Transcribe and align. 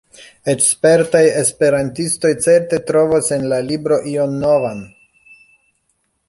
Eĉ 0.51 0.61
spertaj 0.67 1.21
esperantistoj 1.41 2.31
certe 2.45 2.79
trovos 2.87 3.29
en 3.37 3.45
la 3.53 3.61
libro 3.69 4.01
ion 4.15 4.35
novan. 4.47 4.83